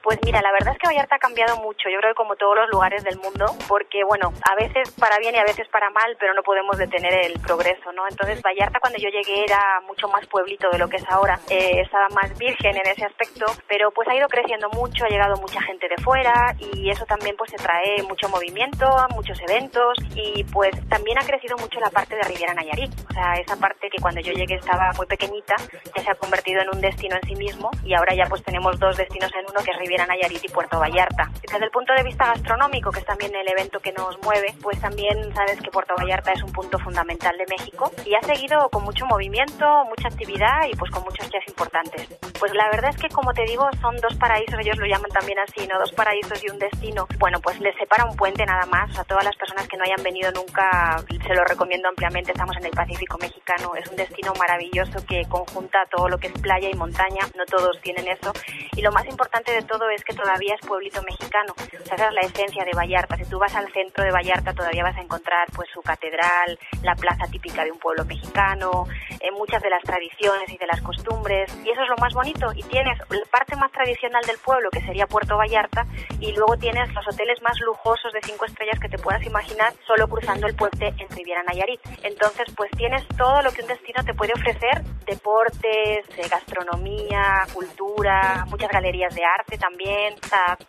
[0.07, 2.55] Pues mira, la verdad es que Vallarta ha cambiado mucho, yo creo que como todos
[2.55, 6.15] los lugares del mundo, porque bueno, a veces para bien y a veces para mal,
[6.17, 8.07] pero no podemos detener el progreso, ¿no?
[8.07, 11.81] Entonces Vallarta cuando yo llegué era mucho más pueblito de lo que es ahora, eh,
[11.83, 15.61] estaba más virgen en ese aspecto, pero pues ha ido creciendo mucho, ha llegado mucha
[15.63, 20.71] gente de fuera y eso también pues se trae mucho movimiento, muchos eventos y pues
[20.87, 24.21] también ha crecido mucho la parte de Riviera Nayarit, o sea, esa parte que cuando
[24.21, 25.55] yo llegué estaba muy pequeñita,
[25.93, 28.79] ya se ha convertido en un destino en sí mismo y ahora ya pues tenemos
[28.79, 31.31] dos destinos en uno que es Riviera Nayarit y Puerto Vallarta.
[31.41, 34.79] Desde el punto de vista gastronómico, que es también el evento que nos mueve, pues
[34.79, 38.83] también sabes que Puerto Vallarta es un punto fundamental de México y ha seguido con
[38.83, 42.07] mucho movimiento, mucha actividad y pues con muchos chefs importantes.
[42.39, 45.39] Pues la verdad es que como te digo, son dos paraísos, ellos lo llaman también
[45.39, 45.79] así, ¿no?
[45.79, 47.07] Dos paraísos y un destino.
[47.17, 48.97] Bueno, pues les separa un puente nada más.
[48.97, 52.31] A todas las personas que no hayan venido nunca, se lo recomiendo ampliamente.
[52.31, 53.71] Estamos en el Pacífico mexicano.
[53.75, 57.25] Es un destino maravilloso que conjunta todo lo que es playa y montaña.
[57.35, 58.31] No todos tienen eso.
[58.75, 61.53] Y lo más importante de todo es que todavía es pueblito mexicano.
[61.57, 63.17] O sea, esa es la esencia de Vallarta.
[63.17, 66.95] Si tú vas al centro de Vallarta todavía vas a encontrar pues su catedral, la
[66.95, 68.85] plaza típica de un pueblo mexicano,
[69.19, 71.53] eh, muchas de las tradiciones y de las costumbres.
[71.63, 72.47] Y eso es lo más bonito.
[72.55, 75.85] Y tienes la parte más tradicional del pueblo, que sería Puerto Vallarta,
[76.19, 80.07] y luego tienes los hoteles más lujosos de cinco estrellas que te puedas imaginar solo
[80.07, 81.79] cruzando el puente en Riviera Nayarit.
[82.03, 88.45] Entonces, pues tienes todo lo que un destino te puede ofrecer, deportes, eh, gastronomía, cultura,
[88.49, 89.76] muchas galerías de arte también,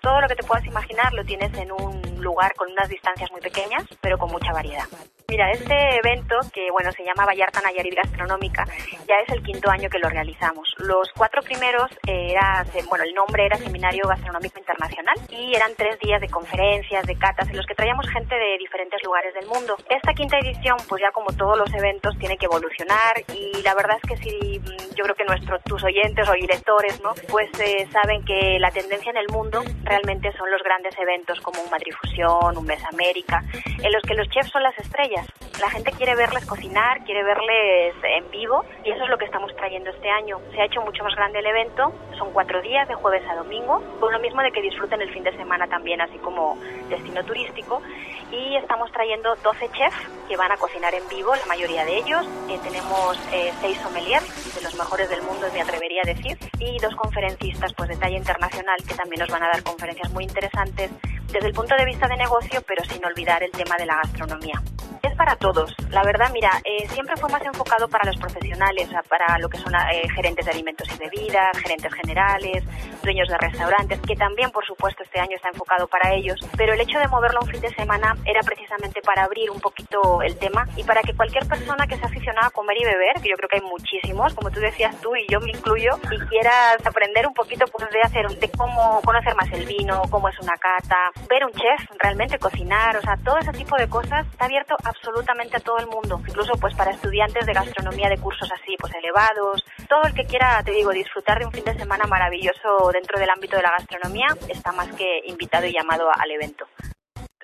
[0.01, 3.41] todo lo que te puedas imaginar lo tienes en un lugar con unas distancias muy
[3.41, 4.87] pequeñas, pero con mucha variedad.
[5.31, 8.64] Mira, este evento, que bueno, se llama Vallarta Nayarit Gastronómica,
[9.07, 10.74] ya es el quinto año que lo realizamos.
[10.79, 16.22] Los cuatro primeros era, bueno, el nombre era Seminario Gastronómico Internacional y eran tres días
[16.22, 19.76] de conferencias, de catas, en los que traíamos gente de diferentes lugares del mundo.
[19.91, 23.99] Esta quinta edición, pues ya como todos los eventos, tiene que evolucionar y la verdad
[24.03, 24.62] es que sí,
[24.97, 27.12] yo creo que nuestros, tus oyentes o directores, ¿no?
[27.29, 31.61] Pues eh, saben que la tendencia en el mundo realmente son los grandes eventos como
[31.61, 35.18] un Madrid Fusión, un Mes América, en los que los chefs son las estrellas.
[35.61, 39.55] La gente quiere verles cocinar, quiere verles en vivo y eso es lo que estamos
[39.57, 40.39] trayendo este año.
[40.53, 43.83] Se ha hecho mucho más grande el evento, son cuatro días de jueves a domingo,
[43.99, 46.57] con lo mismo de que disfruten el fin de semana también, así como
[46.89, 47.83] destino turístico.
[48.31, 49.97] Y estamos trayendo 12 chefs
[50.29, 52.25] que van a cocinar en vivo, la mayoría de ellos.
[52.49, 56.79] Eh, tenemos eh, seis sommeliers, de los mejores del mundo, me atrevería a decir, y
[56.79, 60.91] dos conferencistas pues de talla internacional que también nos van a dar conferencias muy interesantes
[61.33, 64.61] desde el punto de vista de negocio, pero sin olvidar el tema de la gastronomía.
[65.03, 65.74] Es para todos.
[65.91, 69.72] La verdad, mira, eh, siempre fue más enfocado para los profesionales, para lo que son
[69.74, 72.64] eh, gerentes de alimentos y bebidas, gerentes generales,
[73.03, 76.41] dueños de restaurantes, que también, por supuesto, este año está enfocado para ellos.
[76.57, 80.22] Pero el hecho de moverlo un fin de semana era precisamente para abrir un poquito
[80.22, 83.31] el tema y para que cualquier persona que sea aficionada a comer y beber, que
[83.31, 86.85] yo creo que hay muchísimos, como tú decías tú y yo me incluyo, y quieras
[86.85, 90.55] aprender un poquito pues de hacer, de cómo conocer más el vino, cómo es una
[90.55, 90.97] cata,
[91.29, 95.57] ver un chef, realmente cocinar, o sea, todo ese tipo de cosas está abierto absolutamente
[95.57, 99.64] a todo el mundo, incluso pues para estudiantes de gastronomía de cursos así, pues elevados,
[99.89, 103.31] todo el que quiera, te digo, disfrutar de un fin de semana maravilloso dentro del
[103.31, 106.66] ámbito de la gastronomía está más que invitado y llamado al evento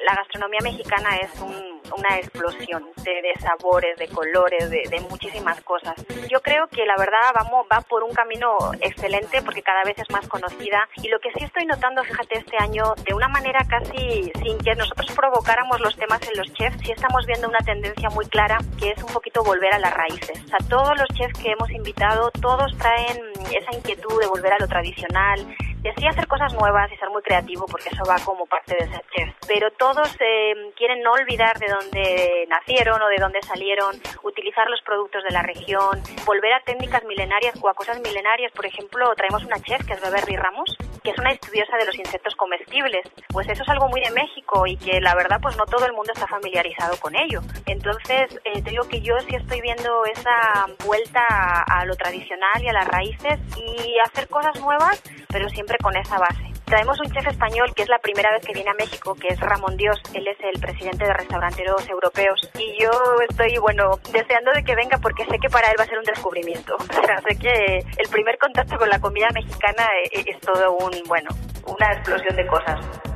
[0.03, 5.95] la gastronomía mexicana es un, una explosión de, sabores, de colores, de, de, muchísimas cosas.
[6.31, 10.11] Yo creo que la verdad vamos, va por un camino excelente porque cada vez es
[10.11, 14.33] más conocida y lo que sí estoy notando, fíjate, este año, de una manera casi
[14.43, 18.27] sin que nosotros provocáramos los temas en los chefs, sí estamos viendo una tendencia muy
[18.27, 20.43] clara que es un poquito volver a las raíces.
[20.45, 23.19] O sea, todos los chefs que hemos invitado, todos traen
[23.53, 25.47] esa inquietud de volver a lo tradicional,
[25.85, 28.89] de sí hacer cosas nuevas y ser muy creativo porque eso va como parte de
[28.89, 29.35] ser chef.
[29.47, 34.81] Pero todos eh, quieren no olvidar de dónde nacieron o de dónde salieron, utilizar los
[34.81, 38.51] productos de la región, volver a técnicas milenarias o a cosas milenarias.
[38.53, 41.99] Por ejemplo, traemos una chef que es Beverly Ramos, que es una estudiosa de los
[41.99, 43.07] insectos comestibles.
[43.29, 45.93] Pues eso es algo muy de México y que la verdad pues no todo el
[45.93, 47.43] mundo está familiarizado con ello.
[47.67, 52.63] Entonces, eh, te digo que yo sí estoy viendo esa vuelta a, a lo tradicional
[52.63, 56.55] y a las raíces y hacer cosas nuevas, pero siempre con esa base.
[56.65, 59.39] Traemos un chef español que es la primera vez que viene a México, que es
[59.39, 60.01] Ramón Dios.
[60.15, 62.41] Él es el presidente de restauranteros europeos.
[62.59, 62.91] Y yo
[63.29, 66.05] estoy, bueno, deseando de que venga porque sé que para él va a ser un
[66.05, 66.77] descubrimiento.
[67.05, 70.91] O sea, sé que el primer contacto con la comida mexicana es, es todo un,
[71.07, 71.29] bueno,
[71.67, 73.14] una explosión de cosas.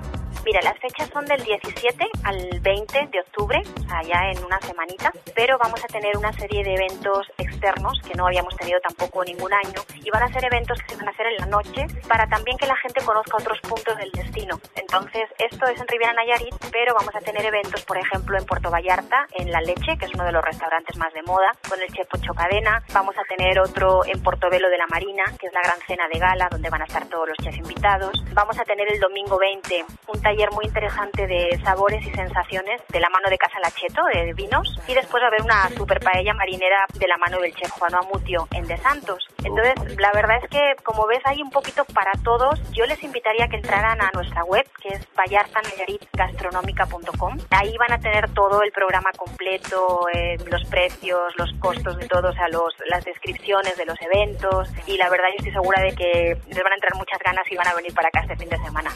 [0.49, 3.61] Mira, las fechas son del 17 al 20 de octubre,
[3.93, 8.27] allá en una semanita, pero vamos a tener una serie de eventos externos que no
[8.27, 11.27] habíamos tenido tampoco ningún año y van a ser eventos que se van a hacer
[11.27, 14.59] en la noche para también que la gente conozca otros puntos del destino.
[14.75, 18.71] Entonces, esto es en Riviera Nayarit, pero vamos a tener eventos, por ejemplo, en Puerto
[18.71, 21.93] Vallarta, en La Leche, que es uno de los restaurantes más de moda, con el
[21.93, 22.83] chef Pocho Cadena.
[22.95, 26.19] Vamos a tener otro en Portobelo de la Marina, que es la gran cena de
[26.19, 28.25] gala, donde van a estar todos los chefs invitados.
[28.33, 33.01] Vamos a tener el domingo 20 un taller muy interesante de sabores y sensaciones de
[33.01, 36.33] la mano de Casa Lacheto, de vinos, y después va a haber una super paella
[36.35, 39.27] marinera de la mano del chef Juan Amutio en De Santos.
[39.43, 42.61] Entonces, la verdad es que, como ves, hay un poquito para todos.
[42.73, 47.39] Yo les invitaría que entraran a nuestra web, que es vallartanayaritgastronómica.com.
[47.51, 52.31] Ahí van a tener todo el programa completo, eh, los precios, los costos de todo,
[52.31, 55.93] o sea, los, las descripciones de los eventos, y la verdad yo estoy segura de
[55.95, 58.49] que les van a entrar muchas ganas y van a venir para acá este fin
[58.49, 58.91] de semana.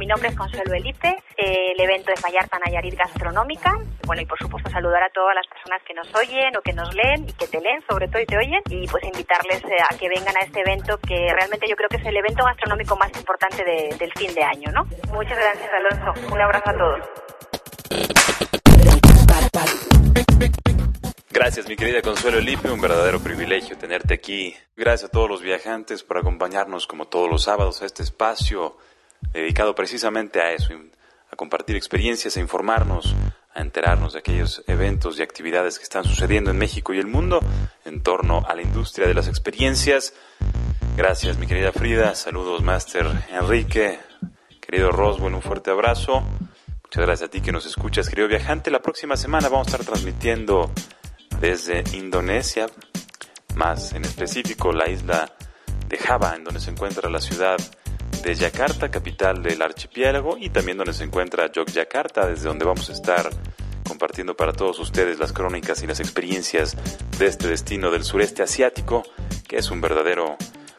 [0.00, 3.76] Mi nombre es Consuelo Elipe, eh, el evento es Vallarta Nayarit Gastronómica.
[4.06, 6.94] Bueno, y por supuesto saludar a todas las personas que nos oyen o que nos
[6.94, 9.94] leen y que te leen, sobre todo y te oyen, y pues invitarles eh, a
[9.98, 13.14] que vengan a este evento que realmente yo creo que es el evento gastronómico más
[13.14, 14.86] importante de, del fin de año, ¿no?
[15.12, 16.34] Muchas gracias, Alonso.
[16.34, 17.00] Un abrazo a todos.
[21.28, 24.56] Gracias, mi querida Consuelo Lipe, un verdadero privilegio tenerte aquí.
[24.78, 28.78] Gracias a todos los viajantes por acompañarnos como todos los sábados a este espacio
[29.32, 30.74] dedicado precisamente a eso,
[31.30, 33.14] a compartir experiencias, a informarnos,
[33.54, 37.40] a enterarnos de aquellos eventos y actividades que están sucediendo en México y el mundo
[37.84, 40.14] en torno a la industria de las experiencias.
[40.96, 42.14] Gracias, mi querida Frida.
[42.14, 43.98] Saludos, Master Enrique.
[44.60, 46.22] Querido Roswell, un fuerte abrazo.
[46.84, 48.70] Muchas gracias a ti que nos escuchas, querido viajante.
[48.70, 50.70] La próxima semana vamos a estar transmitiendo
[51.40, 52.66] desde Indonesia,
[53.54, 55.32] más en específico la isla
[55.88, 57.56] de Java, en donde se encuentra la ciudad
[58.22, 62.92] de Yakarta, capital del archipiélago, y también donde se encuentra Yogyakarta, desde donde vamos a
[62.92, 63.30] estar
[63.86, 66.76] compartiendo para todos ustedes las crónicas y las experiencias
[67.18, 69.02] de este destino del sureste asiático,
[69.48, 70.36] que es un verdadero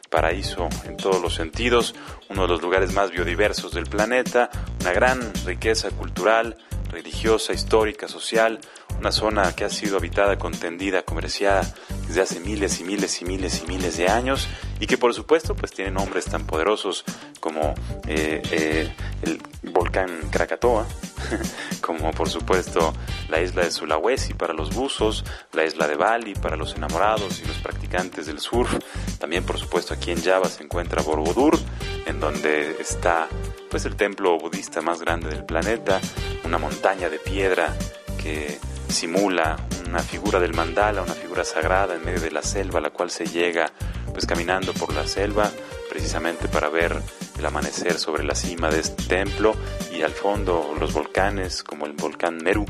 [0.08, 1.94] paraíso en todos los sentidos,
[2.28, 6.56] uno de los lugares más biodiversos del planeta, una gran riqueza cultural,
[6.90, 8.60] religiosa, histórica, social,
[9.02, 11.62] una zona que ha sido habitada, contendida, comerciada
[12.06, 14.46] desde hace miles y miles y miles y miles de años
[14.78, 17.04] y que por supuesto pues tiene nombres tan poderosos
[17.40, 17.74] como
[18.06, 19.42] eh, eh, el
[19.72, 20.86] volcán Krakatoa,
[21.80, 22.92] como por supuesto
[23.28, 27.44] la isla de Sulawesi para los buzos, la isla de Bali para los enamorados y
[27.44, 28.72] los practicantes del surf,
[29.18, 31.58] también por supuesto aquí en Java se encuentra Borobudur,
[32.06, 33.26] en donde está
[33.68, 36.00] pues el templo budista más grande del planeta,
[36.44, 37.76] una montaña de piedra
[38.22, 38.60] que
[38.92, 39.56] simula
[39.88, 43.10] una figura del mandala, una figura sagrada en medio de la selva, a la cual
[43.10, 43.66] se llega
[44.12, 45.50] pues caminando por la selva
[45.88, 46.96] precisamente para ver
[47.38, 49.54] el amanecer sobre la cima de este templo
[49.92, 52.64] y al fondo los volcanes como el volcán Meru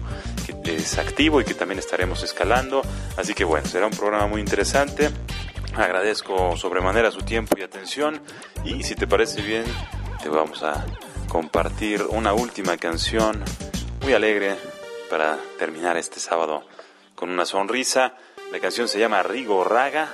[0.47, 2.83] que es activo y que también estaremos escalando.
[3.16, 5.11] Así que bueno, será un programa muy interesante.
[5.75, 8.20] Agradezco sobremanera su tiempo y atención
[8.64, 9.64] y si te parece bien
[10.23, 10.85] te vamos a
[11.29, 13.43] compartir una última canción
[14.03, 14.57] muy alegre
[15.13, 16.65] para terminar este sábado
[17.15, 18.15] con una sonrisa.
[18.51, 20.09] La canción se llama Rigo Raga,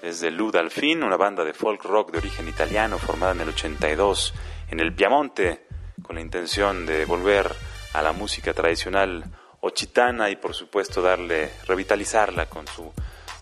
[0.00, 0.54] es de Lud
[1.02, 4.32] una banda de folk rock de origen italiano formada en el 82
[4.70, 5.66] en el Piamonte
[6.04, 7.52] con la intención de volver
[7.94, 9.24] a la música tradicional
[9.60, 12.92] ochitana y por supuesto darle revitalizarla con su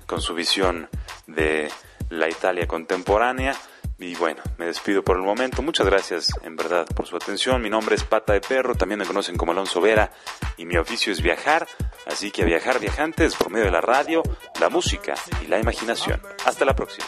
[0.06, 0.88] con su visión
[1.26, 1.70] de
[2.08, 3.54] la Italia contemporánea.
[4.02, 5.62] Y bueno, me despido por el momento.
[5.62, 7.62] Muchas gracias en verdad por su atención.
[7.62, 10.10] Mi nombre es Pata de Perro, también me conocen como Alonso Vera
[10.56, 11.68] y mi oficio es viajar.
[12.06, 14.24] Así que a viajar viajantes por medio de la radio,
[14.60, 16.20] la música y la imaginación.
[16.44, 17.06] Hasta la próxima.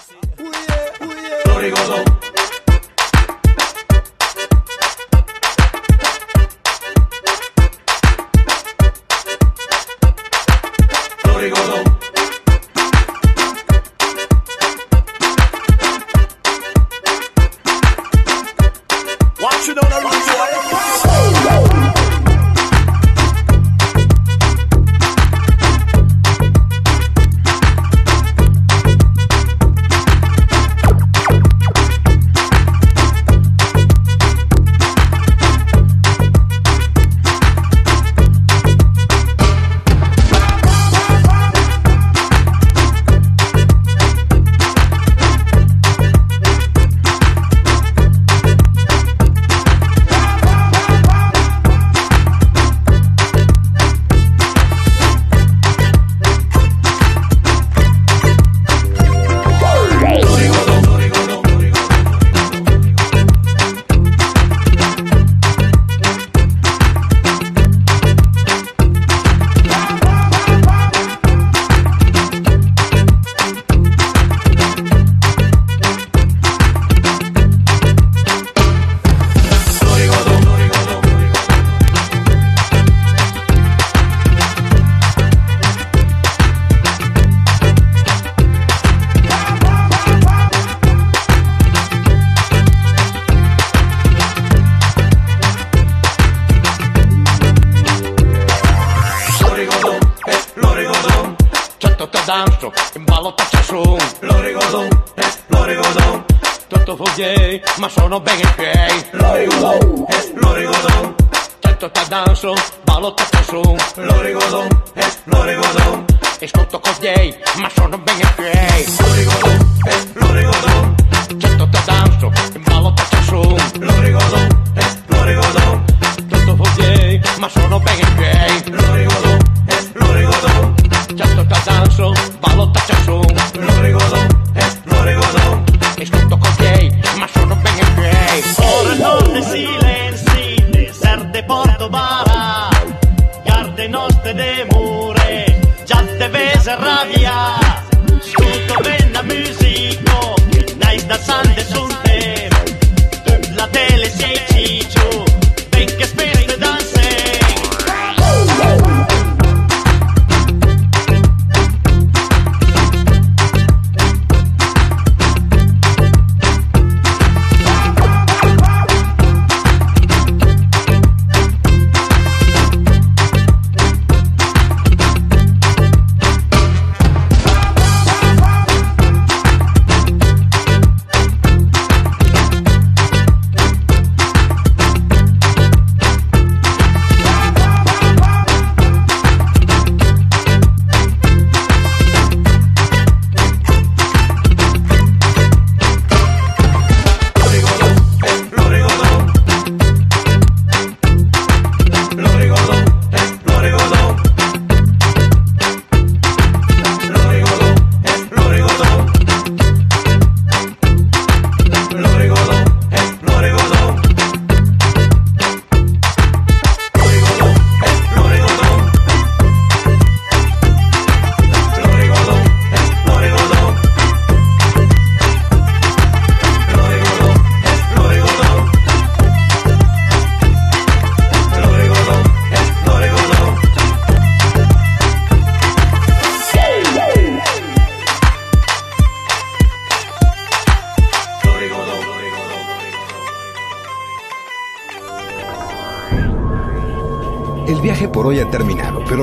[107.85, 109.07] ma sono ben in piedi.
[109.11, 111.15] Lorigodon, eh, Lorigodon.
[111.61, 114.01] Tanto ta danzo, balotto con su.
[114.01, 116.05] Lorigodon, eh, Lorigodon.
[116.41, 118.97] Ascolto con gay, ma sono ben in piedi.
[118.99, 119.64] Lorigodon.